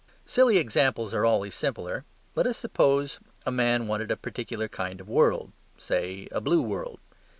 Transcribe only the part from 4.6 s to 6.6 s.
kind of world; say, a